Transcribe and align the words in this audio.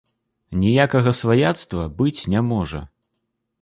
Ніякага 0.61 1.13
сваяцтва 1.21 1.83
быць 2.01 2.19
не 2.37 2.47
можа. 2.53 2.87